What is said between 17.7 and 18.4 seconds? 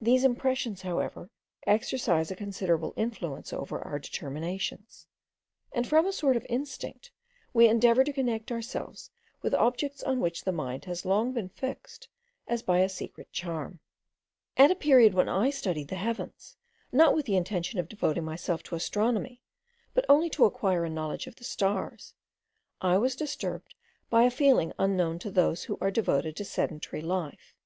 of devoting